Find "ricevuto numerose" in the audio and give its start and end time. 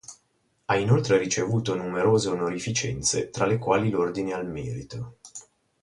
1.19-2.27